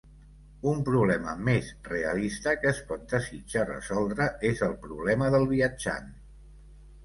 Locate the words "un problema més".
0.69-1.67